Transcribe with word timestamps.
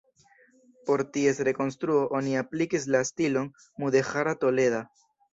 Por 0.85 1.01
ties 1.17 1.41
rekonstruo 1.47 1.97
oni 2.19 2.33
aplikis 2.41 2.87
la 2.95 3.01
stilon 3.09 3.51
mudeĥara 3.83 4.33
toleda. 4.45 4.81